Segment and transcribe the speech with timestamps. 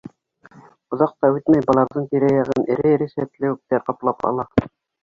[0.97, 4.53] Оҙаҡ та үтмәй, быларҙың тирә-яғын эре-эре сәтләүектәр ҡаплап ала.